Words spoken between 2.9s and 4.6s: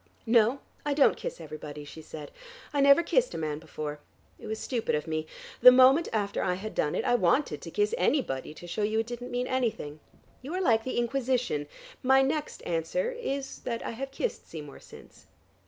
kissed a man before. It was